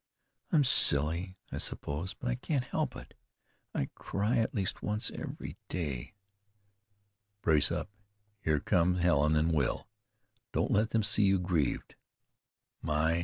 [0.51, 3.13] "I'm silly, I suppose; but I can't help it.
[3.75, 6.15] I cry at least once every day."
[7.43, 7.87] "Brace up.
[8.39, 9.87] Here come Helen and Will.
[10.53, 11.93] Don't let them see you grieved.
[12.81, 13.19] My!